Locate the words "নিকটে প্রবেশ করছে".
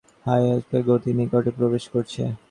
1.19-2.21